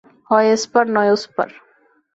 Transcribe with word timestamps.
হয় 0.29 0.47
এসপার 0.55 0.85
নয় 0.95 1.11
ওসপার। 1.11 1.49